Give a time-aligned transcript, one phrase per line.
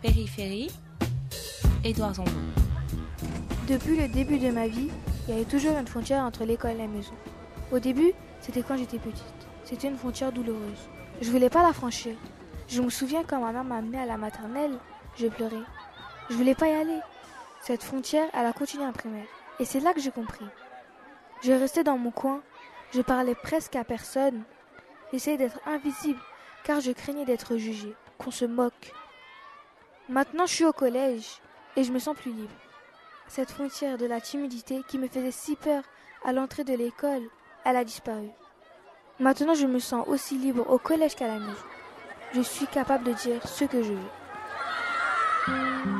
[0.00, 0.70] Périphérie,
[1.82, 2.30] Édouard Zambon.
[3.66, 4.90] Depuis le début de ma vie,
[5.26, 7.14] il y avait toujours une frontière entre l'école et la maison.
[7.72, 9.24] Au début, c'était quand j'étais petite.
[9.64, 10.88] C'était une frontière douloureuse.
[11.20, 12.14] Je voulais pas la franchir.
[12.68, 14.78] Je me souviens quand ma mère m'a amenée à la maternelle,
[15.16, 15.56] je pleurais.
[16.30, 17.00] Je voulais pas y aller.
[17.60, 19.26] Cette frontière, elle a continué en primaire.
[19.58, 20.46] Et c'est là que j'ai compris.
[21.42, 22.40] Je restais dans mon coin,
[22.94, 24.44] je parlais presque à personne.
[25.12, 26.20] J'essayais d'être invisible,
[26.62, 28.92] car je craignais d'être jugée, qu'on se moque.
[30.08, 31.26] Maintenant, je suis au collège,
[31.76, 32.48] et je me sens plus libre.
[33.28, 35.82] Cette frontière de la timidité qui me faisait si peur
[36.24, 37.28] à l'entrée de l'école,
[37.66, 38.30] elle a disparu.
[39.20, 41.52] Maintenant, je me sens aussi libre au collège qu'à la maison.
[42.32, 45.97] Je suis capable de dire ce que je veux.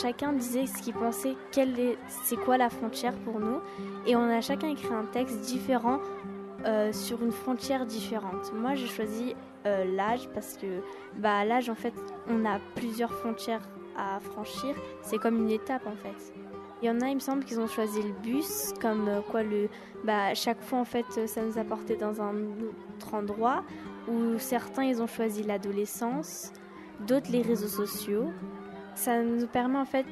[0.00, 1.36] Chacun disait ce qu'il pensait,
[2.22, 3.60] c'est quoi la frontière pour nous,
[4.06, 5.98] et on a chacun écrit un texte différent
[6.64, 8.52] euh, sur une frontière différente.
[8.52, 10.66] Moi, j'ai choisi euh, l'âge parce que,
[11.16, 11.94] bah, l'âge, en fait,
[12.28, 14.74] on a plusieurs frontières à franchir.
[15.02, 16.32] C'est comme une étape, en fait.
[16.82, 19.44] Il y en a, il me semble, qu'ils ont choisi le bus, comme euh, quoi
[19.44, 19.68] le,
[20.04, 23.62] bah, chaque fois, en fait, ça nous a porté dans un autre endroit.
[24.08, 26.52] Ou certains, ils ont choisi l'adolescence,
[27.06, 28.32] d'autres les réseaux sociaux.
[28.98, 30.06] Ça nous permet en fait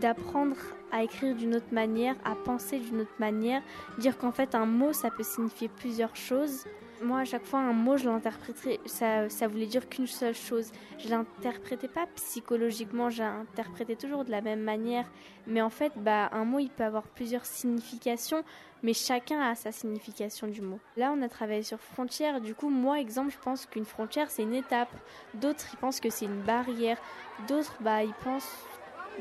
[0.00, 0.56] d'apprendre
[0.90, 3.62] à écrire d'une autre manière, à penser d'une autre manière,
[3.98, 6.64] dire qu'en fait un mot ça peut signifier plusieurs choses.
[7.02, 10.72] Moi, à chaque fois, un mot, je l'interprétais, ça, ça voulait dire qu'une seule chose.
[10.98, 15.04] Je l'interprétais pas psychologiquement, j'interprétais toujours de la même manière.
[15.46, 18.42] Mais en fait, bah, un mot, il peut avoir plusieurs significations,
[18.82, 20.80] mais chacun a sa signification du mot.
[20.96, 22.40] Là, on a travaillé sur frontière.
[22.40, 24.90] Du coup, moi, exemple, je pense qu'une frontière, c'est une étape.
[25.34, 26.98] D'autres, ils pensent que c'est une barrière.
[27.46, 28.50] D'autres, bah, ils pensent,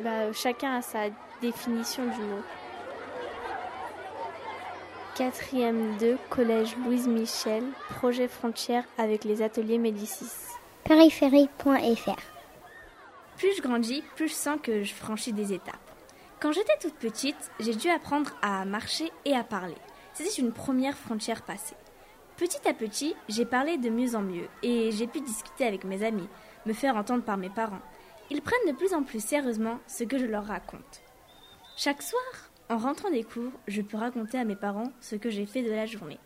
[0.01, 1.09] bah, chacun a sa
[1.41, 2.41] définition du mot.
[5.15, 7.63] Quatrième 2, Collège Louise Michel,
[7.95, 10.29] projet frontière avec les ateliers Médicis.
[10.83, 12.19] Périphérie.fr
[13.37, 15.79] Plus je grandis, plus je sens que je franchis des étapes.
[16.41, 19.77] Quand j'étais toute petite, j'ai dû apprendre à marcher et à parler.
[20.13, 21.77] C'était une première frontière passée.
[22.35, 26.03] Petit à petit, j'ai parlé de mieux en mieux et j'ai pu discuter avec mes
[26.03, 26.27] amis,
[26.65, 27.81] me faire entendre par mes parents.
[28.31, 31.01] Ils prennent de plus en plus sérieusement ce que je leur raconte.
[31.77, 32.21] Chaque soir,
[32.69, 35.71] en rentrant des cours, je peux raconter à mes parents ce que j'ai fait de
[35.71, 36.19] la journée.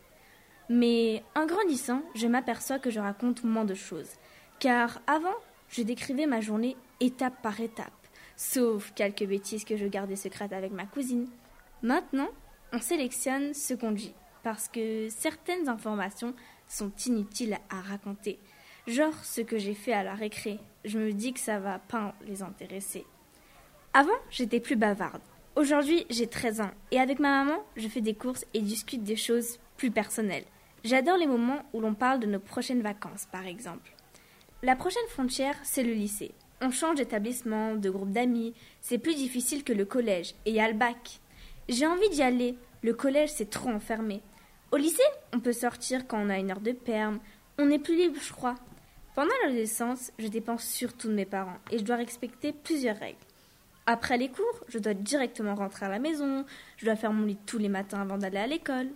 [0.69, 4.11] Mais en grandissant, je m'aperçois que je raconte moins de choses.
[4.59, 5.35] Car avant,
[5.69, 7.91] je décrivais ma journée étape par étape,
[8.35, 11.27] sauf quelques bêtises que je gardais secrètes avec ma cousine.
[11.81, 12.29] Maintenant,
[12.71, 14.13] on sélectionne ce qu'on dit,
[14.43, 16.33] parce que certaines informations
[16.67, 18.39] sont inutiles à raconter.
[18.87, 20.59] Genre ce que j'ai fait à la récré.
[20.85, 23.05] Je me dis que ça va pas les intéresser.
[23.93, 25.21] Avant, j'étais plus bavarde.
[25.55, 29.15] Aujourd'hui, j'ai 13 ans et avec ma maman, je fais des courses et discute des
[29.15, 30.45] choses plus personnelles.
[30.83, 33.91] J'adore les moments où l'on parle de nos prochaines vacances, par exemple.
[34.61, 36.31] La prochaine frontière, c'est le lycée.
[36.61, 40.59] On change d'établissement, de groupe d'amis, c'est plus difficile que le collège, et il y
[40.59, 41.19] a le bac.
[41.67, 44.21] J'ai envie d'y aller, le collège c'est trop enfermé.
[44.71, 45.01] Au lycée,
[45.33, 47.19] on peut sortir quand on a une heure de perme,
[47.57, 48.55] on est plus libre, je crois.
[49.15, 53.17] Pendant l'adolescence, je dépense surtout de mes parents, et je dois respecter plusieurs règles.
[53.91, 56.45] Après les cours, je dois directement rentrer à la maison,
[56.77, 58.89] je dois faire mon lit tous les matins avant d'aller à l'école.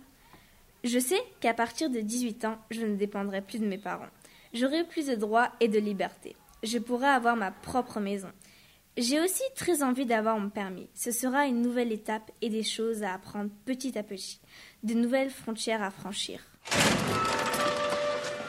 [0.84, 4.06] Je sais qu'à partir de 18 ans, je ne dépendrai plus de mes parents.
[4.52, 6.36] J'aurai plus de droits et de liberté.
[6.62, 8.30] Je pourrai avoir ma propre maison.
[8.96, 10.88] J'ai aussi très envie d'avoir mon permis.
[10.94, 14.38] Ce sera une nouvelle étape et des choses à apprendre petit à petit,
[14.84, 16.40] de nouvelles frontières à franchir.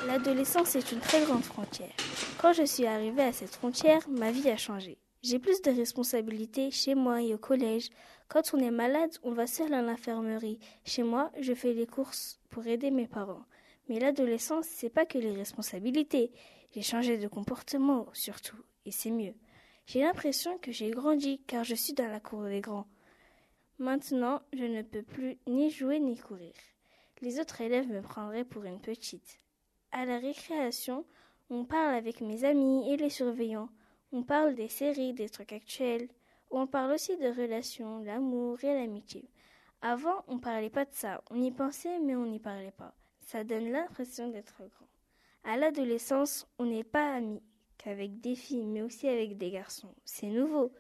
[0.05, 1.95] L'adolescence est une très grande frontière.
[2.39, 4.99] Quand je suis arrivée à cette frontière, ma vie a changé.
[5.27, 7.89] J'ai plus de responsabilités chez moi et au collège.
[8.27, 10.59] Quand on est malade, on va seul à l'infirmerie.
[10.83, 13.43] Chez moi, je fais les courses pour aider mes parents.
[13.89, 16.31] Mais l'adolescence, c'est pas que les responsabilités.
[16.75, 19.33] J'ai changé de comportement, surtout, et c'est mieux.
[19.87, 22.85] J'ai l'impression que j'ai grandi car je suis dans la cour des grands.
[23.79, 26.53] Maintenant, je ne peux plus ni jouer ni courir.
[27.21, 29.39] Les autres élèves me prendraient pour une petite.
[29.91, 31.03] À la récréation,
[31.49, 33.69] on parle avec mes amis et les surveillants.
[34.17, 36.07] On parle des séries, des trucs actuels.
[36.49, 39.29] On parle aussi de relations, l'amour et l'amitié.
[39.81, 41.21] Avant, on parlait pas de ça.
[41.31, 42.95] On y pensait, mais on n'y parlait pas.
[43.19, 44.87] Ça donne l'impression d'être grand.
[45.43, 47.43] À l'adolescence, on n'est pas amis
[47.77, 49.93] qu'avec des filles, mais aussi avec des garçons.
[50.05, 50.71] C'est nouveau.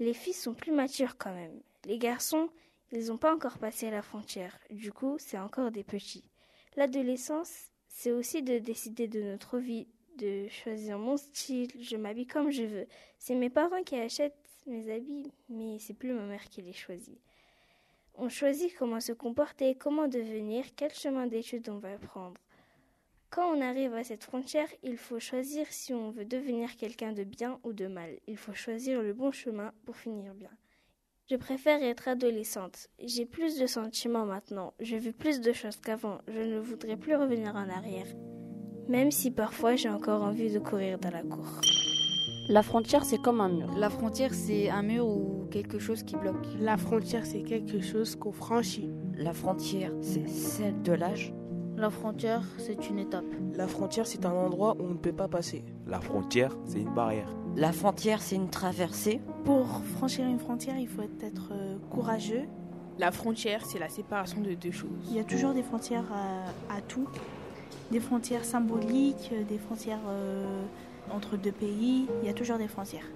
[0.00, 1.60] Les filles sont plus matures quand même.
[1.84, 2.48] Les garçons,
[2.90, 4.58] ils n'ont pas encore passé la frontière.
[4.70, 6.28] Du coup, c'est encore des petits.
[6.74, 9.86] L'adolescence, c'est aussi de décider de notre vie,
[10.18, 12.86] de choisir mon style, je m'habille comme je veux.
[13.18, 14.36] C'est mes parents qui achètent
[14.66, 17.18] mes habits, mais c'est plus ma mère qui les choisit.
[18.14, 22.40] On choisit comment se comporter, comment devenir, quel chemin d'études on va prendre.
[23.30, 27.24] Quand on arrive à cette frontière, il faut choisir si on veut devenir quelqu'un de
[27.24, 28.18] bien ou de mal.
[28.26, 30.50] Il faut choisir le bon chemin pour finir bien.
[31.30, 32.88] Je préfère être adolescente.
[32.98, 34.72] J'ai plus de sentiments maintenant.
[34.80, 36.20] Je vis plus de choses qu'avant.
[36.26, 38.08] Je ne voudrais plus revenir en arrière.
[38.88, 41.44] Même si parfois j'ai encore envie de courir dans la cour.
[42.48, 43.70] La frontière, c'est comme un mur.
[43.76, 46.46] La frontière, c'est un mur ou quelque chose qui bloque.
[46.58, 48.88] La frontière, c'est quelque chose qu'on franchit.
[49.18, 51.34] La frontière, c'est celle de l'âge.
[51.76, 53.26] La frontière, c'est une étape.
[53.54, 55.62] La frontière, c'est un endroit où on ne peut pas passer.
[55.86, 57.28] La frontière, c'est une barrière.
[57.54, 59.20] La frontière, c'est une traversée.
[59.44, 61.52] Pour franchir une frontière, il faut être
[61.90, 62.44] courageux.
[62.98, 65.06] La frontière, c'est la séparation de deux choses.
[65.10, 67.06] Il y a toujours des frontières à, à tout.
[67.90, 70.62] Des frontières symboliques, des frontières euh,
[71.10, 72.06] entre deux pays.
[72.22, 73.06] Il y a toujours des frontières.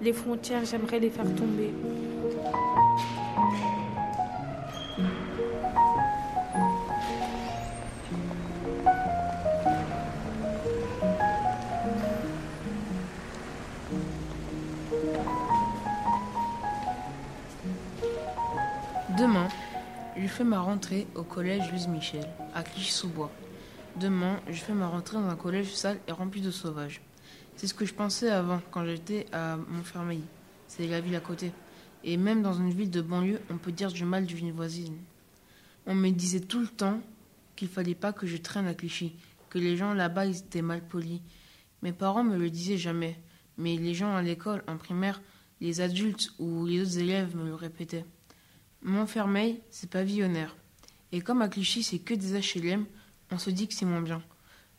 [0.00, 1.72] Les frontières, j'aimerais les faire tomber.
[19.18, 19.48] Demain,
[20.16, 23.30] je fais ma rentrée au collège Louise Michel, à Clichy-sous-Bois.
[24.00, 27.00] Demain, je fais ma rentrée dans un collège sale et rempli de sauvages.
[27.56, 30.20] C'est ce que je pensais avant, quand j'étais à Montfermeil.
[30.68, 31.50] C'est la ville à côté.
[32.04, 34.98] Et même dans une ville de banlieue, on peut dire du mal d'une voisine.
[35.86, 37.00] On me disait tout le temps
[37.56, 39.14] qu'il fallait pas que je traîne à Clichy,
[39.48, 41.22] que les gens là-bas étaient mal polis.
[41.80, 43.18] Mes parents me le disaient jamais,
[43.56, 45.22] mais les gens à l'école, en primaire,
[45.62, 48.04] les adultes ou les autres élèves me le répétaient.
[48.82, 50.54] Montfermeil, c'est pavillonnaire.
[51.12, 52.84] Et comme à Clichy, c'est que des HLM,
[53.30, 54.22] on se dit que c'est moins bien.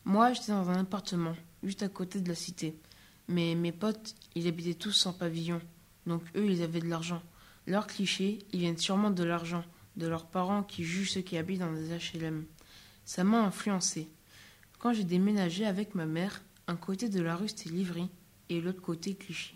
[0.05, 2.77] Moi, j'étais dans un appartement, juste à côté de la cité.
[3.27, 5.61] Mais mes potes, ils habitaient tous sans pavillon.
[6.05, 7.21] Donc eux, ils avaient de l'argent.
[7.65, 9.65] Leurs clichés, ils viennent sûrement de l'argent,
[9.97, 12.45] de leurs parents qui jugent ceux qui habitent dans des HLM.
[13.03, 14.09] Ça m'a influencé.
[14.79, 18.09] Quand j'ai déménagé avec ma mère, un côté de la rue c'était Livry
[18.49, 19.55] et l'autre côté Clichy.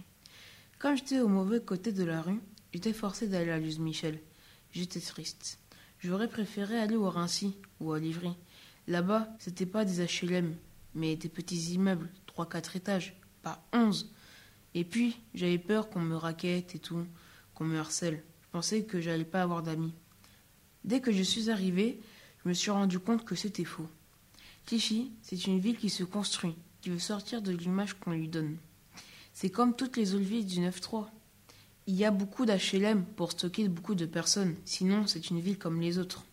[0.79, 2.41] Quand j'étais au mauvais côté de la rue,
[2.73, 4.19] j'étais forcé d'aller à Luz Michel.
[4.73, 5.59] J'étais triste.
[5.99, 8.35] J'aurais préféré aller au Rincy ou à Livry.
[8.87, 10.55] Là-bas, c'était pas des HLM,
[10.95, 14.11] mais des petits immeubles, 3-4 étages, pas 11.
[14.73, 17.05] Et puis, j'avais peur qu'on me raquette et tout,
[17.53, 18.23] qu'on me harcèle.
[18.41, 19.93] Je pensais que j'allais pas avoir d'amis.
[20.83, 21.99] Dès que je suis arrivé,
[22.43, 23.87] je me suis rendu compte que c'était faux.
[24.65, 28.57] Clichy, c'est une ville qui se construit, qui veut sortir de l'image qu'on lui donne.
[29.33, 31.07] C'est comme toutes les autres villes du 9-3.
[31.87, 35.81] Il y a beaucoup d'HLM pour stocker beaucoup de personnes, sinon c'est une ville comme
[35.81, 36.23] les autres.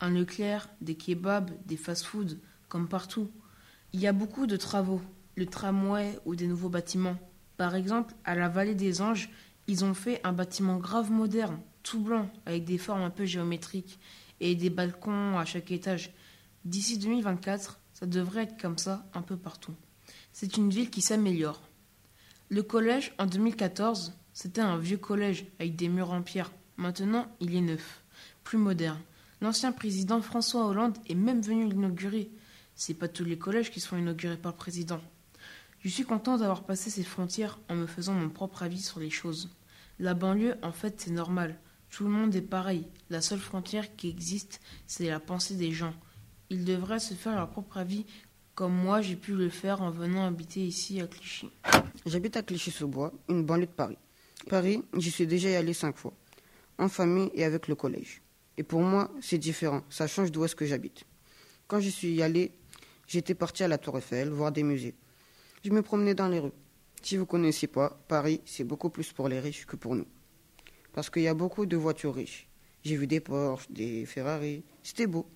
[0.00, 3.30] Un Leclerc, des kebabs, des fast-foods, comme partout.
[3.92, 5.00] Il y a beaucoup de travaux,
[5.36, 7.18] le tramway ou des nouveaux bâtiments.
[7.56, 9.30] Par exemple, à la Vallée des Anges,
[9.66, 13.98] ils ont fait un bâtiment grave moderne, tout blanc, avec des formes un peu géométriques
[14.40, 16.12] et des balcons à chaque étage.
[16.64, 19.74] D'ici 2024, ça devrait être comme ça un peu partout.
[20.32, 21.60] C'est une ville qui s'améliore.
[22.48, 26.52] Le collège, en 2014, c'était un vieux collège avec des murs en pierre.
[26.76, 28.02] Maintenant, il est neuf,
[28.44, 29.00] plus moderne.
[29.40, 32.30] L'ancien président François Hollande est même venu l'inaugurer.
[32.74, 35.00] C'est pas tous les collèges qui sont inaugurés par le président.
[35.80, 39.10] Je suis content d'avoir passé ces frontières en me faisant mon propre avis sur les
[39.10, 39.50] choses.
[40.00, 41.56] La banlieue, en fait, c'est normal.
[41.90, 42.88] Tout le monde est pareil.
[43.10, 45.94] La seule frontière qui existe, c'est la pensée des gens.
[46.50, 48.06] Ils devraient se faire leur propre avis,
[48.54, 51.48] comme moi j'ai pu le faire en venant habiter ici à Clichy.
[52.06, 53.98] J'habite à Clichy-sous-Bois, une banlieue de Paris.
[54.48, 56.14] Paris, j'y suis déjà allé cinq fois,
[56.78, 58.20] en famille et avec le collège.
[58.58, 61.04] Et pour moi, c'est différent, ça change d'où est-ce que j'habite.
[61.68, 62.50] Quand j'y suis allé,
[63.06, 64.96] j'étais parti à la Tour Eiffel, voir des musées.
[65.64, 66.50] Je me promenais dans les rues.
[67.00, 70.06] Si vous ne connaissez pas, Paris, c'est beaucoup plus pour les riches que pour nous.
[70.92, 72.48] Parce qu'il y a beaucoup de voitures riches.
[72.82, 74.64] J'ai vu des Porsche, des Ferrari.
[74.82, 75.30] C'était beau.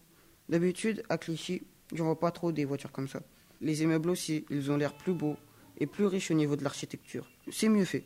[0.49, 1.63] D'habitude, à Clichy,
[1.95, 3.23] je vois pas trop des voitures comme ça.
[3.61, 5.37] Les immeubles aussi, ils ont l'air plus beaux
[5.79, 7.31] et plus riches au niveau de l'architecture.
[7.53, 8.03] C'est mieux fait.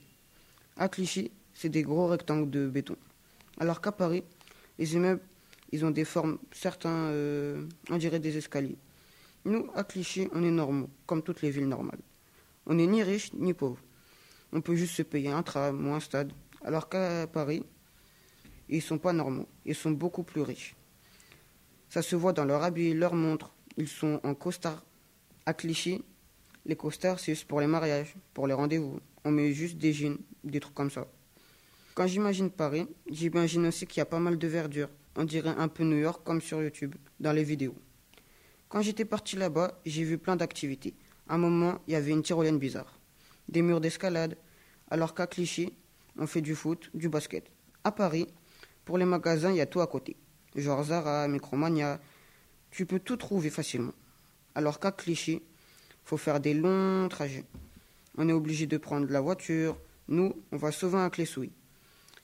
[0.77, 2.97] À Clichy, c'est des gros rectangles de béton.
[3.59, 4.23] Alors qu'à Paris,
[4.79, 5.23] les immeubles,
[5.73, 8.79] ils ont des formes, certains, euh, on dirait des escaliers.
[9.45, 12.01] Nous, à Clichy, on est normaux, comme toutes les villes normales.
[12.67, 13.79] On n'est ni riche ni pauvre.
[14.53, 16.33] On peut juste se payer un tram ou un stade.
[16.65, 17.65] Alors qu'à Paris,
[18.69, 19.49] ils sont pas normaux.
[19.65, 20.75] Ils sont beaucoup plus riches.
[21.89, 23.55] Ça se voit dans leur habit, leur montre.
[23.77, 24.85] Ils sont en costard.
[25.45, 26.03] À Clichy,
[26.65, 28.99] les costards, c'est juste pour les mariages, pour les rendez-vous.
[29.25, 31.07] On met juste des jeans, des trucs comme ça.
[31.97, 34.91] Quand j'imagine Paris, j'imagine aussi qu'il y a pas mal de verdure.
[35.15, 37.75] On dirait un peu New York comme sur YouTube, dans les vidéos.
[38.69, 40.93] Quand j'étais parti là-bas, j'ai vu plein d'activités.
[41.27, 43.01] À un moment, il y avait une tyrolienne bizarre,
[43.49, 44.37] des murs d'escalade,
[44.91, 45.73] alors qu'à Clichy,
[46.19, 47.51] on fait du foot, du basket.
[47.83, 48.27] À Paris,
[48.85, 50.17] Pour les magasins, il y a tout à côté.
[50.55, 51.99] Genre Zara, Micromania.
[52.71, 53.95] Tu peux tout trouver facilement.
[54.55, 55.41] Alors qu'à Clichy,
[56.05, 57.47] faut faire des longs trajets.
[58.19, 59.79] On est obligé de prendre la voiture.
[60.09, 61.53] Nous, on va souvent à Clessouille.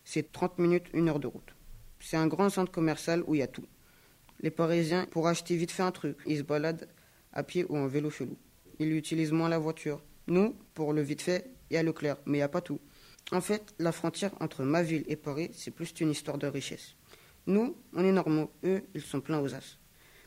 [0.05, 1.55] C'est 30 minutes, une heure de route.
[2.01, 3.67] C'est un grand centre commercial où il y a tout.
[4.41, 6.89] Les Parisiens, pour acheter vite fait un truc, ils se baladent
[7.33, 8.37] à pied ou en vélo chelou.
[8.79, 10.03] Ils utilisent moins la voiture.
[10.27, 12.81] Nous, pour le vite fait, il y a Leclerc, mais il n'y a pas tout.
[13.31, 16.97] En fait, la frontière entre ma ville et Paris, c'est plus une histoire de richesse.
[17.47, 19.79] Nous, on est normaux, eux, ils sont pleins aux as.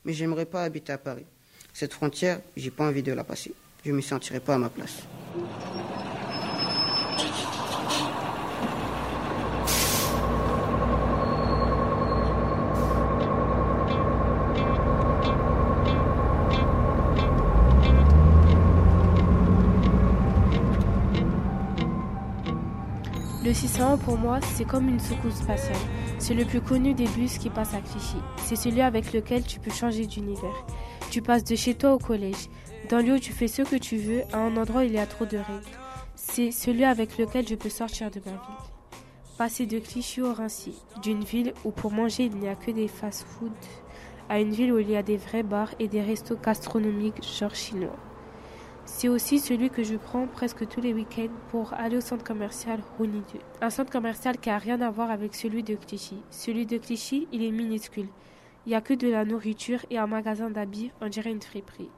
[0.05, 1.25] Mais j'aimerais pas habiter à Paris.
[1.73, 3.53] Cette frontière, j'ai pas envie de la passer.
[3.83, 5.03] Je me sentirai pas à ma place.
[23.55, 25.77] 601 pour moi, c'est comme une secousse spatiale.
[26.19, 28.17] C'est le plus connu des bus qui passe à Clichy.
[28.43, 30.65] C'est celui avec lequel tu peux changer d'univers.
[31.09, 32.49] Tu passes de chez toi au collège.
[32.89, 34.97] Dans lieu où tu fais ce que tu veux, à un endroit où il y
[34.97, 35.63] a trop de règles.
[36.15, 38.39] C'est celui avec lequel je peux sortir de ma ville.
[39.37, 42.89] Passer de Clichy au Rincy, d'une ville où pour manger il n'y a que des
[42.89, 43.51] fast-foods,
[44.27, 47.55] à une ville où il y a des vrais bars et des restos gastronomiques genre
[47.55, 47.95] chinois.
[48.85, 52.79] C'est aussi celui que je prends presque tous les week-ends pour aller au centre commercial
[52.99, 53.09] 2.
[53.61, 56.21] Un centre commercial qui a rien à voir avec celui de Clichy.
[56.29, 58.07] Celui de Clichy, il est minuscule.
[58.65, 61.89] Il n'y a que de la nourriture et un magasin d'habits, on dirait une friperie.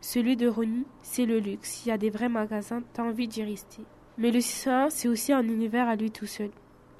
[0.00, 1.84] Celui de Rony, c'est le luxe.
[1.84, 3.82] Il y a des vrais magasins, t'as envie d'y rester.
[4.16, 6.50] Mais le 601, c'est aussi un univers à lui tout seul.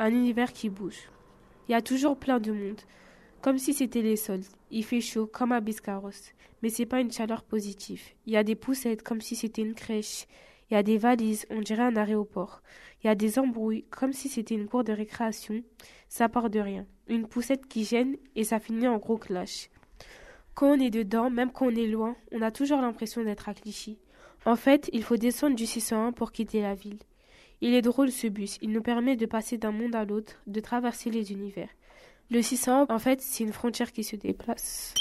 [0.00, 1.08] Un univers qui bouge.
[1.68, 2.80] Il y a toujours plein de monde.
[3.42, 4.44] Comme si c'était les soldes.
[4.70, 6.10] Il fait chaud, comme à Biscarros.
[6.62, 8.02] Mais c'est pas une chaleur positive.
[8.26, 10.26] Il y a des poussettes, comme si c'était une crèche.
[10.70, 12.62] Il y a des valises, on dirait un aéroport.
[13.02, 15.62] Il y a des embrouilles, comme si c'était une cour de récréation.
[16.08, 16.86] Ça part de rien.
[17.06, 19.70] Une poussette qui gêne et ça finit en gros clash.
[20.54, 23.54] Quand on est dedans, même quand on est loin, on a toujours l'impression d'être à
[23.54, 23.98] Clichy.
[24.44, 26.98] En fait, il faut descendre du 601 pour quitter la ville.
[27.60, 30.60] Il est drôle ce bus, il nous permet de passer d'un monde à l'autre, de
[30.60, 31.68] traverser les univers.
[32.28, 34.94] Le 601, en fait, c'est une frontière qui se déplace.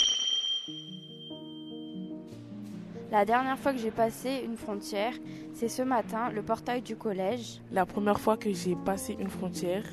[3.12, 5.14] La dernière fois que j'ai passé une frontière,
[5.54, 7.62] c'est ce matin, le portail du collège.
[7.72, 9.84] La première fois que j'ai passé une frontière,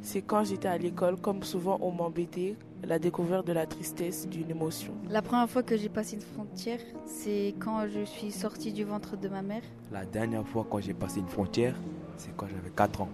[0.00, 2.54] c'est quand j'étais à l'école, comme souvent on m'embêtait,
[2.84, 4.94] la découverte de la tristesse d'une émotion.
[5.08, 9.16] La première fois que j'ai passé une frontière, c'est quand je suis sortie du ventre
[9.16, 9.62] de ma mère.
[9.90, 11.74] La dernière fois quand j'ai passé une frontière,
[12.16, 13.08] c'est quand j'avais 4 ans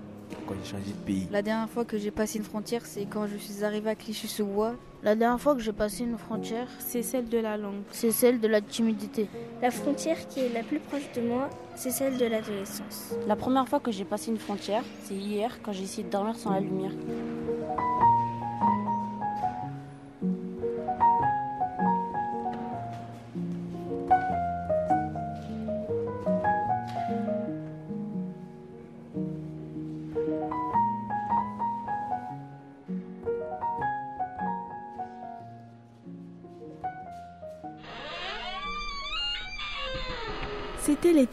[0.46, 1.28] quand j'ai changé de pays.
[1.30, 4.74] La dernière fois que j'ai passé une frontière, c'est quand je suis arrivée à Clichy-sous-Bois.
[5.02, 7.82] La dernière fois que j'ai passé une frontière, c'est celle de la langue.
[7.90, 9.28] C'est celle de la timidité.
[9.60, 13.14] La frontière qui est la plus proche de moi, c'est celle de l'adolescence.
[13.26, 16.36] La première fois que j'ai passé une frontière, c'est hier quand j'ai essayé de dormir
[16.36, 16.92] sans la lumière.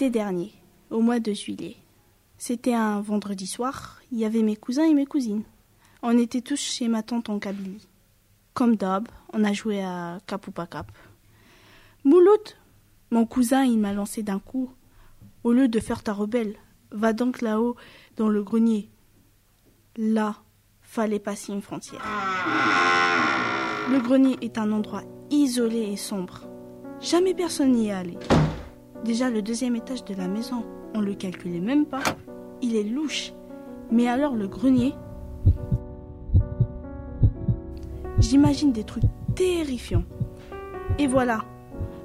[0.10, 0.54] Dernier,
[0.90, 1.78] au mois de juillet.
[2.38, 5.44] C'était un vendredi soir, il y avait mes cousins et mes cousines.
[6.02, 7.88] On était tous chez ma tante en Kabylie.
[8.54, 10.92] Comme d'hab, on a joué à cap ou pas cap.
[12.04, 12.42] Mouloud,
[13.12, 14.72] mon cousin, il m'a lancé d'un coup.
[15.44, 16.56] Au lieu de faire ta rebelle,
[16.92, 17.76] va donc là-haut
[18.18, 18.90] dans le grenier.
[19.98, 20.38] Là,
[20.82, 22.02] fallait passer une frontière.
[23.92, 26.42] Le grenier est un endroit isolé et sombre.
[27.00, 28.18] Jamais personne n'y est allé.
[29.04, 32.04] Déjà, le deuxième étage de la maison, on le calculait même pas.
[32.62, 33.34] Il est louche.
[33.92, 34.94] Mais alors, le grenier?
[38.20, 39.04] J'imagine des trucs
[39.36, 40.04] terrifiants.
[41.00, 41.44] Et voilà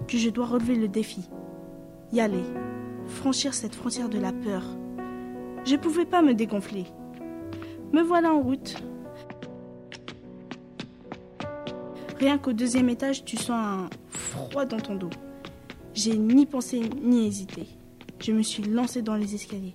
[0.08, 1.28] que je dois relever le défi.
[2.12, 2.44] Y aller.
[3.06, 4.62] Franchir cette frontière de la peur.
[5.64, 6.86] Je pouvais pas me dégonfler.
[7.92, 8.82] Me voilà en route.
[12.18, 15.10] Rien qu'au deuxième étage, tu sens un froid dans ton dos.
[15.96, 17.64] J'ai ni pensé ni hésité.
[18.20, 19.72] Je me suis lancée dans les escaliers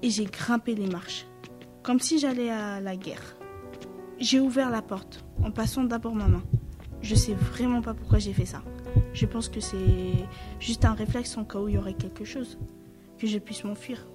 [0.00, 1.26] et j'ai grimpé les marches,
[1.82, 3.36] comme si j'allais à la guerre.
[4.20, 6.44] J'ai ouvert la porte en passant d'abord ma main.
[7.02, 8.62] Je sais vraiment pas pourquoi j'ai fait ça.
[9.14, 10.28] Je pense que c'est
[10.60, 12.56] juste un réflexe en cas où il y aurait quelque chose,
[13.18, 14.06] que je puisse m'enfuir.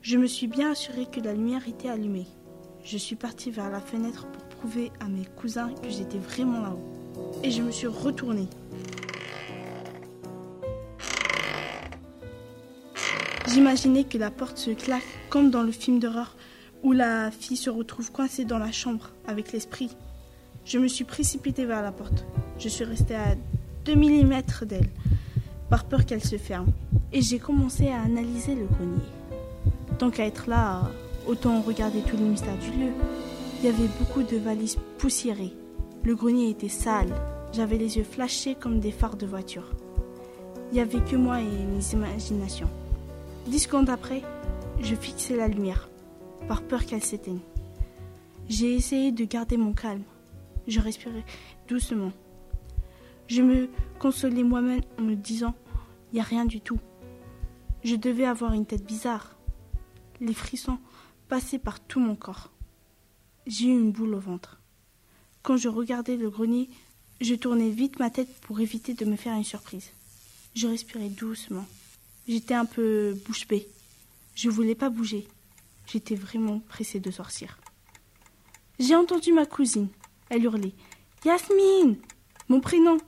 [0.00, 2.26] Je me suis bien assurée que la lumière était allumée.
[2.84, 7.42] Je suis partie vers la fenêtre pour prouver à mes cousins que j'étais vraiment là-haut.
[7.44, 8.48] Et je me suis retournée.
[13.52, 16.36] J'imaginais que la porte se claque comme dans le film d'horreur
[16.84, 19.90] où la fille se retrouve coincée dans la chambre avec l'esprit.
[20.64, 22.24] Je me suis précipitée vers la porte.
[22.58, 23.34] Je suis restée à
[23.86, 24.88] 2 mm d'elle,
[25.68, 26.68] par peur qu'elle se ferme,
[27.12, 29.02] et j'ai commencé à analyser le grenier.
[29.98, 30.88] Tant qu'à être là,
[31.26, 32.92] autant regarder tous les mystères du lieu.
[33.58, 35.54] Il y avait beaucoup de valises poussiérées.
[36.04, 37.12] Le grenier était sale.
[37.52, 39.70] J'avais les yeux flashés comme des phares de voiture.
[40.70, 42.70] Il n'y avait que moi et mes imaginations.
[43.46, 44.22] Dix secondes après,
[44.80, 45.88] je fixais la lumière,
[46.46, 47.40] par peur qu'elle s'éteigne.
[48.48, 50.04] J'ai essayé de garder mon calme.
[50.66, 51.24] Je respirais
[51.68, 52.12] doucement.
[53.28, 53.68] Je me
[53.98, 55.54] consolais moi-même en me disant
[56.12, 56.80] il n'y a rien du tout.
[57.82, 59.36] Je devais avoir une tête bizarre.
[60.20, 60.78] Les frissons
[61.28, 62.50] passaient par tout mon corps.
[63.46, 64.60] J'ai eu une boule au ventre.
[65.42, 66.68] Quand je regardais le grenier,
[67.20, 69.92] je tournais vite ma tête pour éviter de me faire une surprise.
[70.54, 71.64] Je respirais doucement.
[72.30, 73.66] J'étais un peu bouche bée.
[74.36, 75.26] Je voulais pas bouger.
[75.84, 77.58] J'étais vraiment pressée de sortir.
[78.78, 79.88] J'ai entendu ma cousine.
[80.28, 80.74] Elle hurlait
[81.24, 81.96] Yasmine
[82.48, 82.98] Mon prénom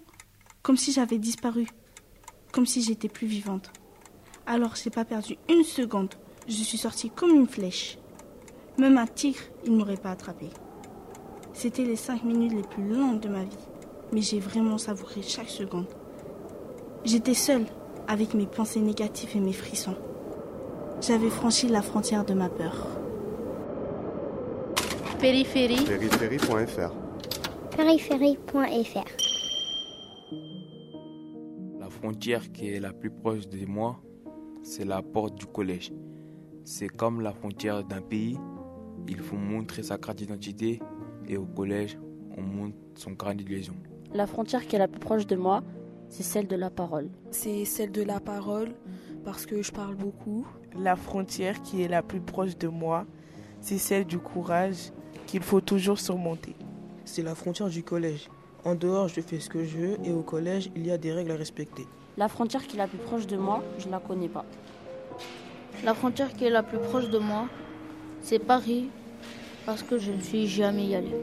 [0.64, 1.68] Comme si j'avais disparu.
[2.50, 3.70] Comme si j'étais plus vivante.
[4.44, 6.16] Alors j'ai pas perdu une seconde.
[6.48, 7.98] Je suis sortie comme une flèche.
[8.76, 10.48] Même un tigre, il ne m'aurait pas attrapé.
[11.52, 13.68] C'était les cinq minutes les plus longues de ma vie,
[14.12, 15.86] mais j'ai vraiment savouré chaque seconde.
[17.04, 17.66] J'étais seule,
[18.08, 19.96] avec mes pensées négatives et mes frissons.
[21.00, 22.86] J'avais franchi la frontière de ma peur.
[25.18, 25.84] Périphérie.
[25.84, 26.92] Périphérie.fr.
[27.76, 29.04] Périphérie.fr.
[31.80, 34.00] La frontière qui est la plus proche de moi,
[34.62, 35.92] c'est la porte du collège.
[36.64, 38.38] C'est comme la frontière d'un pays.
[39.08, 40.80] Il faut montrer sa carte d'identité
[41.28, 41.98] et au collège,
[42.36, 43.74] on montre son carnet de liaison.
[44.14, 45.62] La frontière qui est la plus proche de moi,
[46.12, 47.08] c'est celle de la parole.
[47.30, 48.74] C'est celle de la parole
[49.24, 50.46] parce que je parle beaucoup.
[50.78, 53.06] La frontière qui est la plus proche de moi,
[53.62, 54.92] c'est celle du courage
[55.26, 56.54] qu'il faut toujours surmonter.
[57.06, 58.28] C'est la frontière du collège.
[58.62, 61.12] En dehors, je fais ce que je veux et au collège, il y a des
[61.12, 61.86] règles à respecter.
[62.18, 64.44] La frontière qui est la plus proche de moi, je ne la connais pas.
[65.82, 67.46] La frontière qui est la plus proche de moi,
[68.20, 68.90] c'est Paris,
[69.64, 71.14] parce que je ne suis jamais y allé.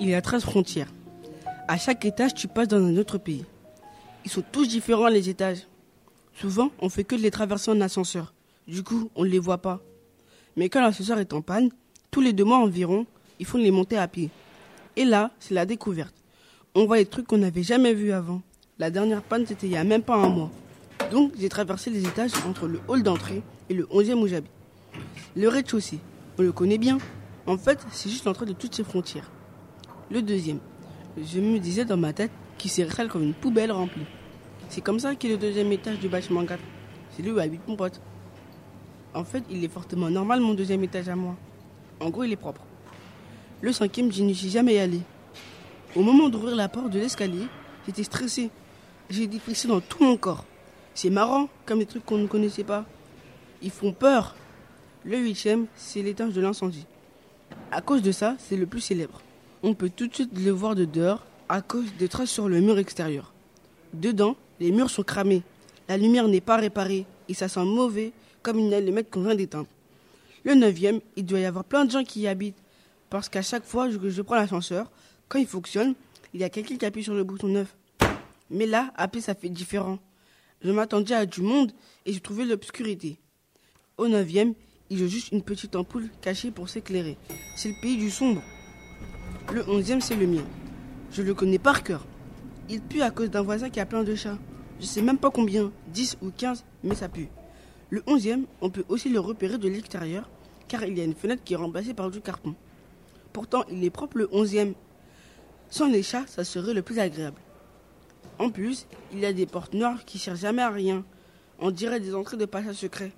[0.00, 0.92] Il y a 13 frontières.
[1.68, 3.44] À chaque étage, tu passes dans un autre pays.
[4.24, 5.66] Ils sont tous différents les étages.
[6.34, 8.34] Souvent, on fait que de les traverser en ascenseur.
[8.66, 9.80] Du coup, on ne les voit pas.
[10.56, 11.70] Mais quand l'ascenseur est en panne,
[12.10, 13.06] tous les deux mois environ,
[13.38, 14.30] il faut les monter à pied.
[14.96, 16.14] Et là, c'est la découverte.
[16.74, 18.42] On voit des trucs qu'on n'avait jamais vus avant.
[18.78, 20.50] La dernière panne, c'était il y a même pas un mois.
[21.10, 24.52] Donc, j'ai traversé les étages entre le hall d'entrée et le 11e où j'habite.
[25.36, 25.98] Le rez-de-chaussée,
[26.38, 26.98] on le connaît bien.
[27.50, 29.28] En fait, c'est juste l'entrée de toutes ces frontières.
[30.08, 30.60] Le deuxième,
[31.20, 34.06] je me disais dans ma tête qu'il serait comme une poubelle remplie.
[34.68, 36.60] C'est comme ça qu'est le deuxième étage du bâtiment 4.
[37.10, 38.00] C'est lui où habite mon pote.
[39.14, 41.34] En fait, il est fortement normal mon deuxième étage à moi.
[41.98, 42.60] En gros, il est propre.
[43.62, 45.00] Le cinquième, je n'y suis jamais allé.
[45.96, 47.48] Au moment d'ouvrir la porte de l'escalier,
[47.84, 48.50] j'étais stressé.
[49.08, 50.44] J'ai des frissons dans tout mon corps.
[50.94, 52.84] C'est marrant, comme des trucs qu'on ne connaissait pas.
[53.60, 54.36] Ils font peur.
[55.02, 56.86] Le huitième, c'est l'étage de l'incendie.
[57.72, 59.22] À cause de ça, c'est le plus célèbre.
[59.62, 62.60] On peut tout de suite le voir de dehors à cause des traces sur le
[62.60, 63.32] mur extérieur.
[63.94, 65.42] Dedans, les murs sont cramés.
[65.88, 69.68] La lumière n'est pas réparée et ça sent mauvais comme une allumette qu'on vient d'éteindre.
[70.42, 72.60] Le neuvième, il doit y avoir plein de gens qui y habitent
[73.08, 74.90] parce qu'à chaque fois que je prends l'ascenseur,
[75.28, 75.94] quand il fonctionne,
[76.34, 77.76] il y a quelqu'un qui appuie sur le bouton neuf.
[78.50, 80.00] Mais là, appuyer, ça fait différent.
[80.62, 81.70] Je m'attendais à du monde
[82.04, 83.18] et j'ai trouvé l'obscurité.
[83.96, 84.54] Au neuvième,
[84.90, 87.16] il y a juste une petite ampoule cachée pour s'éclairer.
[87.54, 88.42] C'est le pays du sombre.
[89.52, 90.44] Le onzième, c'est le mien.
[91.12, 92.04] Je le connais par cœur.
[92.68, 94.38] Il pue à cause d'un voisin qui a plein de chats.
[94.80, 97.28] Je sais même pas combien, 10 ou 15, mais ça pue.
[97.88, 100.28] Le onzième, on peut aussi le repérer de l'extérieur,
[100.66, 102.54] car il y a une fenêtre qui est remplacée par du carton.
[103.32, 104.74] Pourtant, il est propre le onzième.
[105.68, 107.40] Sans les chats, ça serait le plus agréable.
[108.40, 111.04] En plus, il y a des portes noires qui cherchent jamais à rien.
[111.60, 113.12] On dirait des entrées de passage secret.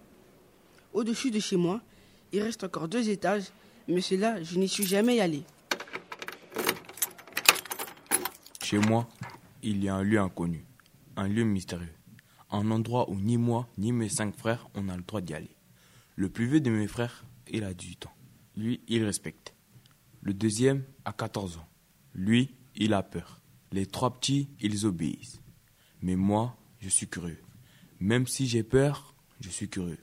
[0.93, 1.81] Au-dessus de chez moi,
[2.33, 3.45] il reste encore deux étages,
[3.89, 5.43] mais ceux-là, je n'y suis jamais allé.
[8.63, 9.09] Chez moi,
[9.63, 10.65] il y a un lieu inconnu,
[11.17, 11.95] un lieu mystérieux,
[12.51, 15.57] un endroit où ni moi ni mes cinq frères on a le droit d'y aller.
[16.17, 18.15] Le plus vieux de mes frères, il a 18 ans.
[18.57, 19.55] Lui, il respecte.
[20.21, 21.69] Le deuxième a 14 ans.
[22.15, 23.41] Lui, il a peur.
[23.73, 25.41] Les trois petits, ils obéissent.
[26.03, 27.43] Mais moi, je suis curieux.
[27.99, 29.99] Même si j'ai peur, je suis curieux.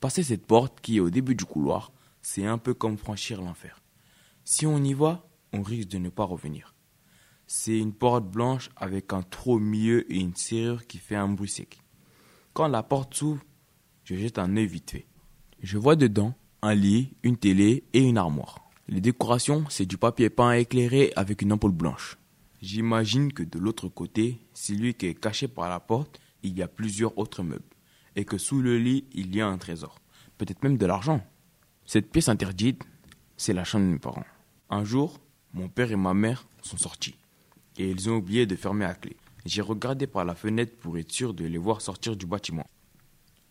[0.00, 3.80] Passer cette porte qui est au début du couloir, c'est un peu comme franchir l'enfer.
[4.44, 6.74] Si on y va, on risque de ne pas revenir.
[7.48, 11.28] C'est une porte blanche avec un trou au milieu et une serrure qui fait un
[11.28, 11.80] bruit sec.
[12.52, 13.42] Quand la porte s'ouvre,
[14.04, 15.06] je jette un œil vite fait.
[15.62, 18.70] Je vois dedans un lit, une télé et une armoire.
[18.86, 22.18] Les décorations, c'est du papier peint éclairé avec une ampoule blanche.
[22.62, 26.68] J'imagine que de l'autre côté, celui qui est caché par la porte, il y a
[26.68, 27.64] plusieurs autres meubles.
[28.18, 30.00] Et que sous le lit, il y a un trésor.
[30.38, 31.24] Peut-être même de l'argent.
[31.86, 32.82] Cette pièce interdite,
[33.36, 34.26] c'est la chambre de mes parents.
[34.70, 35.20] Un jour,
[35.52, 37.14] mon père et ma mère sont sortis.
[37.76, 39.16] Et ils ont oublié de fermer la clé.
[39.46, 42.66] J'ai regardé par la fenêtre pour être sûr de les voir sortir du bâtiment.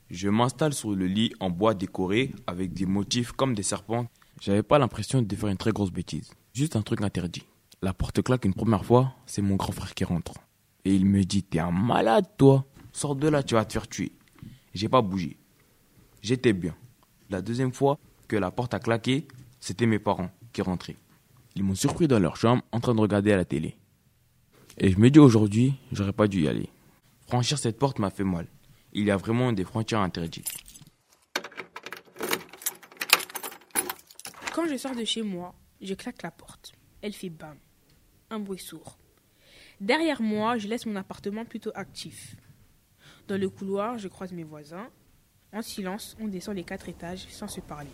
[0.10, 4.08] Je m'installe sur le lit en bois décoré avec des motifs comme des serpents.
[4.42, 6.30] J'avais pas l'impression de faire une très grosse bêtise.
[6.54, 7.46] Juste un truc interdit.
[7.82, 10.34] La porte claque une première fois, c'est mon grand frère qui rentre.
[10.84, 13.88] Et il me dit T'es un malade, toi Sors de là, tu vas te faire
[13.88, 14.12] tuer.
[14.78, 15.38] J'ai pas bougé.
[16.22, 16.76] J'étais bien.
[17.32, 19.28] La deuxième fois que la porte a claqué,
[19.60, 20.98] c'était mes parents qui rentraient.
[21.56, 23.76] Ils m'ont surpris dans leur chambre en train de regarder à la télé.
[24.78, 26.70] Et je me dis aujourd'hui, j'aurais pas dû y aller.
[27.28, 28.46] Franchir cette porte m'a fait mal.
[28.94, 30.48] Il y a vraiment des frontières interdites.
[34.54, 36.74] Quand je sors de chez moi, je claque la porte.
[37.02, 37.58] Elle fait bam.
[38.30, 39.00] Un bruit sourd.
[39.82, 42.36] Derrière moi, je laisse mon appartement plutôt actif.
[43.28, 44.88] Dans le couloir, je croise mes voisins.
[45.54, 47.90] En silence, on descend les quatre étages sans se parler.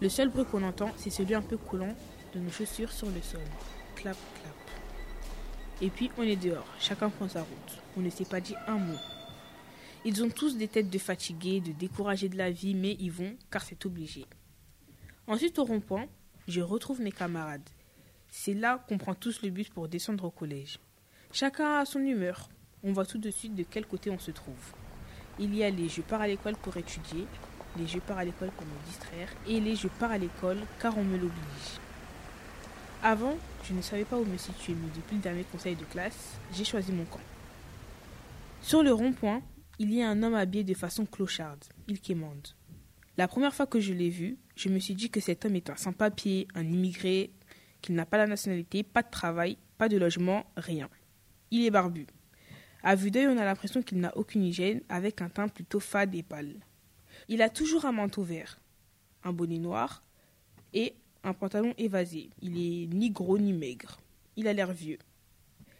[0.00, 1.94] Le seul bruit qu'on entend, c'est celui un peu coulant
[2.34, 3.40] de nos chaussures sur le sol.
[3.96, 4.54] Clap, clap.
[5.80, 7.82] Et puis on est dehors, chacun prend sa route.
[7.96, 8.98] On ne s'est pas dit un mot.
[10.04, 13.36] Ils ont tous des têtes de fatigués, de découragés de la vie, mais ils vont
[13.50, 14.26] car c'est obligé.
[15.26, 16.06] Ensuite, au rond-point,
[16.48, 17.68] je retrouve mes camarades.
[18.28, 20.78] C'est là qu'on prend tous le bus pour descendre au collège.
[21.32, 22.48] Chacun a son humeur.
[22.82, 24.72] On voit tout de suite de quel côté on se trouve.
[25.38, 27.26] Il y a les je pars à l'école pour étudier,
[27.78, 30.96] les je pars à l'école pour me distraire et les je pars à l'école car
[30.96, 31.78] on me l'oblige.
[33.02, 36.38] Avant, je ne savais pas où me situer, mais depuis le dernier conseil de classe,
[36.52, 37.20] j'ai choisi mon camp.
[38.62, 39.42] Sur le rond-point,
[39.78, 41.64] il y a un homme habillé de façon clocharde.
[41.88, 42.48] Il quémande.
[43.16, 45.70] La première fois que je l'ai vu, je me suis dit que cet homme est
[45.70, 47.30] un sans-papier, un immigré,
[47.80, 50.88] qu'il n'a pas la nationalité, pas de travail, pas de logement, rien.
[51.50, 52.06] Il est barbu.
[52.82, 56.14] À vue d'œil, on a l'impression qu'il n'a aucune hygiène, avec un teint plutôt fade
[56.14, 56.54] et pâle.
[57.28, 58.60] Il a toujours un manteau vert,
[59.24, 60.02] un bonnet noir
[60.72, 62.30] et un pantalon évasé.
[62.40, 64.00] Il est ni gros ni maigre.
[64.36, 64.98] Il a l'air vieux.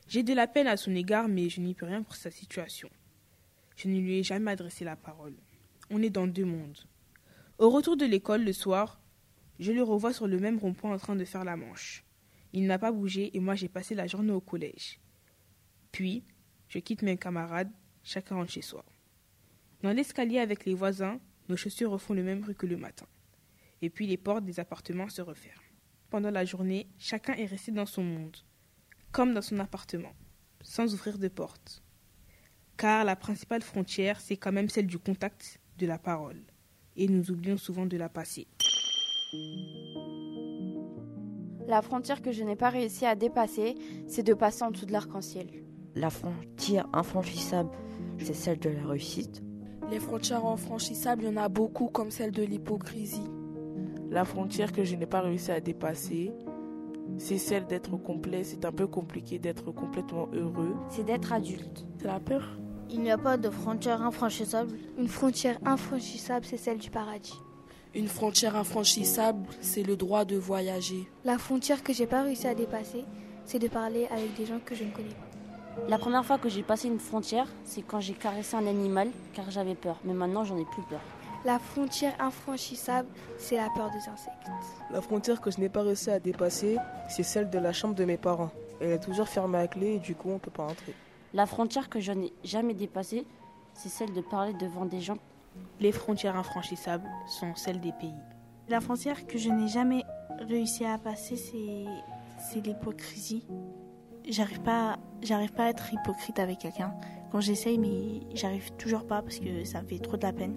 [0.09, 2.91] J'ai de la peine à son égard, mais je n'y peux rien pour sa situation.
[3.77, 5.35] Je ne lui ai jamais adressé la parole.
[5.89, 6.79] On est dans deux mondes.
[7.59, 9.01] Au retour de l'école le soir,
[9.59, 12.05] je le revois sur le même rond-point en train de faire la manche.
[12.53, 14.99] Il n'a pas bougé et moi j'ai passé la journée au collège.
[15.93, 16.25] Puis,
[16.71, 17.73] je quitte mes camarades,
[18.05, 18.85] chacun rentre chez soi.
[19.83, 23.07] Dans l'escalier avec les voisins, nos chaussures refont le même bruit que le matin.
[23.83, 25.61] Et puis les portes des appartements se referment.
[26.11, 28.37] Pendant la journée, chacun est resté dans son monde,
[29.11, 30.15] comme dans son appartement,
[30.63, 31.83] sans ouvrir de porte.
[32.77, 36.41] Car la principale frontière, c'est quand même celle du contact, de la parole.
[36.95, 38.47] Et nous oublions souvent de la passer.
[41.67, 43.75] La frontière que je n'ai pas réussi à dépasser,
[44.07, 45.65] c'est de passer en dessous de l'arc-en-ciel.
[45.97, 47.71] La frontière infranchissable,
[48.19, 49.43] c'est celle de la réussite.
[49.91, 53.29] Les frontières infranchissables, il y en a beaucoup, comme celle de l'hypocrisie.
[54.09, 56.33] La frontière que je n'ai pas réussi à dépasser,
[57.19, 58.45] c'est celle d'être complet.
[58.45, 60.77] C'est un peu compliqué d'être complètement heureux.
[60.91, 61.85] C'est d'être adulte.
[61.99, 62.59] C'est la peur.
[62.89, 64.77] Il n'y a pas de frontière infranchissable.
[64.97, 67.39] Une frontière infranchissable, c'est celle du paradis.
[67.95, 71.09] Une frontière infranchissable, c'est le droit de voyager.
[71.25, 73.05] La frontière que j'ai pas réussi à dépasser,
[73.45, 75.30] c'est de parler avec des gens que je ne connais pas.
[75.89, 79.51] La première fois que j'ai passé une frontière, c'est quand j'ai caressé un animal car
[79.51, 79.99] j'avais peur.
[80.05, 81.01] Mais maintenant, j'en ai plus peur.
[81.45, 84.51] La frontière infranchissable, c'est la peur des insectes.
[84.91, 86.77] La frontière que je n'ai pas réussi à dépasser,
[87.09, 88.51] c'est celle de la chambre de mes parents.
[88.81, 90.95] Elle est toujours fermée à clé et du coup, on ne peut pas entrer.
[91.33, 93.27] La frontière que je n'ai jamais dépassée,
[93.73, 95.19] c'est celle de parler devant des gens.
[95.81, 98.15] Les frontières infranchissables sont celles des pays.
[98.69, 100.05] La frontière que je n'ai jamais
[100.41, 101.85] réussi à passer, c'est,
[102.39, 103.45] c'est l'hypocrisie.
[104.29, 104.99] J'arrive pas,
[105.59, 106.95] à être hypocrite avec quelqu'un.
[107.33, 110.57] Quand j'essaye, mais j'arrive toujours pas parce que ça fait trop de la peine.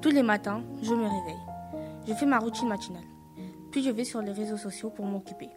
[0.00, 1.42] Tous les matins, je me réveille.
[2.06, 3.02] Je fais ma routine matinale.
[3.72, 5.50] Puis je vais sur les réseaux sociaux pour m'occuper.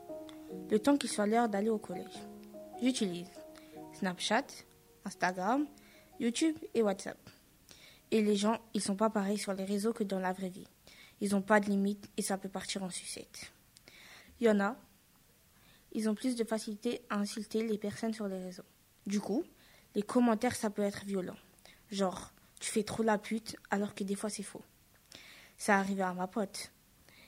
[0.72, 2.28] Le temps qu'il soit l'heure d'aller au collège.
[2.82, 3.30] J'utilise
[3.94, 4.46] Snapchat,
[5.06, 5.68] Instagram,
[6.20, 7.18] YouTube et WhatsApp.
[8.12, 10.68] Et les gens, ils sont pas pareils sur les réseaux que dans la vraie vie.
[11.22, 13.52] Ils n'ont pas de limite et ça peut partir en sucette.
[14.40, 14.76] Il y en a,
[15.92, 18.64] ils ont plus de facilité à insulter les personnes sur les réseaux.
[19.06, 19.44] Du coup,
[19.96, 21.36] les commentaires, ça peut être violent.
[21.92, 24.64] Genre, tu fais trop la pute alors que des fois c'est faux.
[25.58, 26.72] Ça arrivé à ma pote.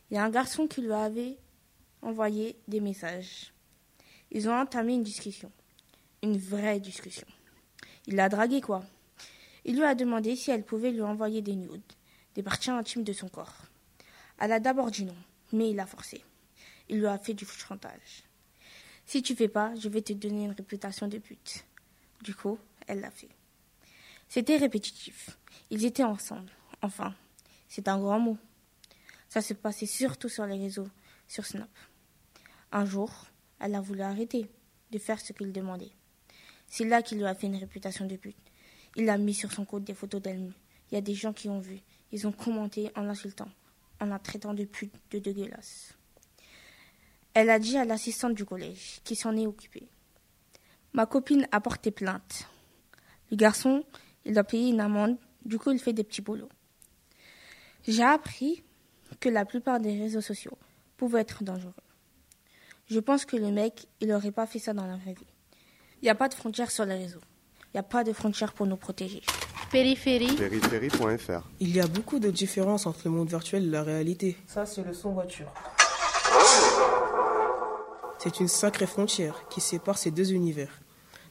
[0.09, 1.37] Il y a un garçon qui lui avait
[2.01, 3.53] envoyé des messages.
[4.31, 5.51] Ils ont entamé une discussion.
[6.23, 7.27] Une vraie discussion.
[8.05, 8.83] Il l'a dragué quoi.
[9.65, 11.81] Il lui a demandé si elle pouvait lui envoyer des nudes,
[12.35, 13.65] des parties intimes de son corps.
[14.39, 15.15] Elle a d'abord dit non,
[15.51, 16.23] mais il a forcé.
[16.89, 18.23] Il lui a fait du chantage.
[19.05, 21.65] Si tu fais pas, je vais te donner une réputation de pute.
[22.23, 22.57] Du coup,
[22.87, 23.29] elle l'a fait.
[24.27, 25.37] C'était répétitif.
[25.69, 26.51] Ils étaient ensemble.
[26.81, 27.13] Enfin,
[27.67, 28.37] c'est un grand mot.
[29.27, 30.87] Ça se passait surtout sur les réseaux,
[31.27, 31.69] sur Snap.
[32.71, 33.11] Un jour,
[33.59, 34.49] elle a voulu arrêter
[34.91, 35.91] de faire ce qu'il demandait.
[36.71, 38.37] C'est là qu'il lui a fait une réputation de pute.
[38.95, 40.53] Il a mis sur son compte des photos d'elle.
[40.89, 41.81] Il y a des gens qui ont vu.
[42.13, 43.49] Ils ont commenté en l'insultant,
[43.99, 45.93] en la traitant de pute de dégueulasse.
[47.33, 49.89] Elle a dit à l'assistante du collège, qui s'en est occupée.
[50.93, 52.47] Ma copine a porté plainte.
[53.31, 53.83] Le garçon,
[54.23, 56.49] il a payé une amende, du coup il fait des petits boulots.
[57.85, 58.63] J'ai appris
[59.19, 60.57] que la plupart des réseaux sociaux
[60.95, 61.73] pouvaient être dangereux.
[62.87, 65.27] Je pense que le mec, il n'aurait pas fait ça dans la vraie vie.
[66.01, 67.21] Il n'y a pas de frontières sur les réseaux.
[67.65, 69.21] Il n'y a pas de frontières pour nous protéger.
[69.71, 70.35] Périphérie.
[70.35, 71.47] Périphérie.fr.
[71.59, 74.35] Il y a beaucoup de différences entre le monde virtuel et la réalité.
[74.47, 75.53] Ça, c'est le son voiture.
[78.17, 80.81] C'est une sacrée frontière qui sépare ces deux univers.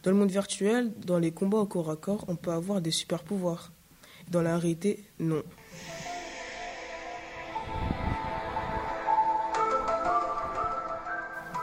[0.04, 2.92] Dans le monde virtuel, dans les combats au corps à corps, on peut avoir des
[2.92, 3.72] super pouvoirs.
[4.30, 5.42] Dans la réalité, non.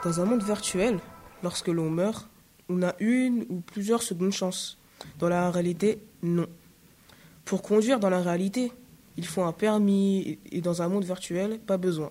[0.04, 1.00] Dans un monde virtuel,
[1.42, 2.28] lorsque l'on meurt,
[2.68, 4.78] on a une ou plusieurs secondes chance.
[5.18, 6.46] Dans la réalité, non.
[7.44, 8.72] Pour conduire dans la réalité,
[9.16, 12.10] il faut un permis et dans un monde virtuel, pas besoin.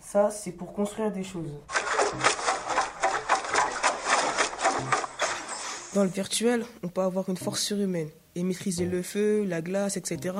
[0.00, 1.50] Ça, c'est pour construire des choses.
[5.94, 9.96] Dans le virtuel, on peut avoir une force surhumaine et maîtriser le feu, la glace,
[9.96, 10.36] etc.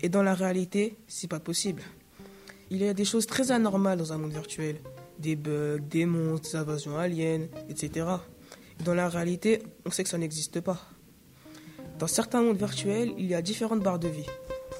[0.00, 1.82] Et dans la réalité, c'est pas possible.
[2.70, 4.76] Il y a des choses très anormales dans un monde virtuel.
[5.18, 8.06] Des bugs, des monstres, des invasions aliens, etc.
[8.84, 10.80] Dans la réalité, on sait que ça n'existe pas.
[11.98, 14.26] Dans certains mondes virtuels, il y a différentes barres de vie.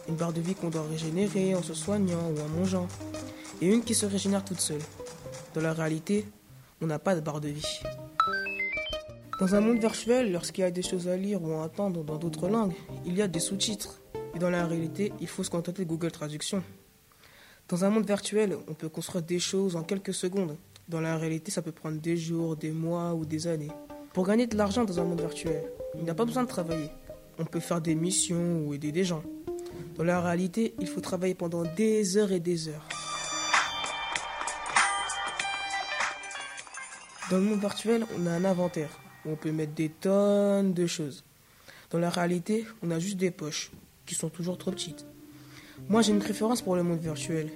[0.08, 2.88] Une barre de vie qu'on doit régénérer en se soignant ou en mangeant.
[3.60, 4.80] Et une qui se régénère toute seule.
[5.54, 6.24] Dans la réalité,
[6.80, 7.80] on n'a pas de barre de vie.
[9.38, 12.16] Dans un monde virtuel, lorsqu'il y a des choses à lire ou à entendre dans
[12.16, 14.00] d'autres langues, il y a des sous-titres.
[14.34, 16.62] Et dans la réalité, il faut se contenter de Google Traduction.
[17.68, 20.56] Dans un monde virtuel, on peut construire des choses en quelques secondes.
[20.88, 23.70] Dans la réalité, ça peut prendre des jours, des mois ou des années.
[24.12, 25.62] Pour gagner de l'argent dans un monde virtuel,
[25.94, 26.90] il n'y a pas besoin de travailler.
[27.38, 29.22] On peut faire des missions ou aider des gens.
[29.96, 32.88] Dans la réalité, il faut travailler pendant des heures et des heures.
[37.30, 38.90] Dans le monde virtuel, on a un inventaire
[39.24, 41.22] où on peut mettre des tonnes de choses.
[41.90, 43.70] Dans la réalité, on a juste des poches
[44.06, 45.06] qui sont toujours trop petites.
[45.88, 47.50] Moi, j'ai une préférence pour le monde virtuel.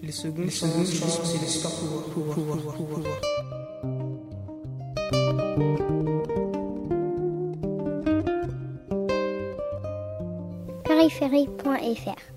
[0.00, 2.04] Les secondes, secondes c'est les super pouvoirs.
[2.04, 3.95] pouvoirs, pouvoirs, pouvoirs.
[10.84, 12.36] Périphérie.fr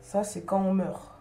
[0.00, 1.17] Ça, c'est quand on meurt.